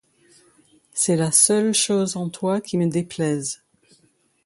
C’est 0.95 1.15
la 1.15 1.31
seule 1.31 1.75
chose 1.75 2.17
en 2.17 2.27
toi 2.29 2.59
qui 2.59 2.75
me 2.79 2.87
déplaise. 2.87 3.61